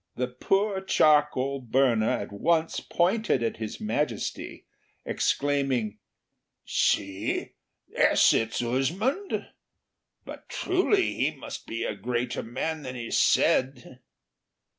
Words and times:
The 0.15 0.29
poor 0.29 0.81
charcoal 0.81 1.59
burner 1.61 2.09
at 2.09 2.31
once 2.33 2.79
pointed 2.79 3.43
at 3.43 3.57
His 3.57 3.79
Majesty, 3.79 4.65
exclaiming, 5.05 5.99
"See, 6.65 7.51
there 7.87 8.15
sits 8.15 8.63
Uzmond, 8.63 9.47
but 10.25 10.49
truly 10.49 11.13
he 11.13 11.35
must 11.35 11.67
be 11.67 11.83
a 11.83 11.93
greater 11.93 12.41
man 12.41 12.81
than 12.81 12.95
he 12.95 13.11
said!" 13.11 13.99